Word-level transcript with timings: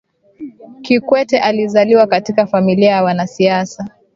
kikwete 0.81 1.39
alizaliwa 1.39 2.07
katika 2.07 2.45
familia 2.47 2.91
ya 2.91 3.03
wanasiasa 3.03 3.89